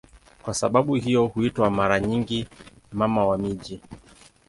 [0.43, 2.47] Kwa sababu hiyo huitwa mara nyingi
[2.91, 3.81] "Mama wa miji".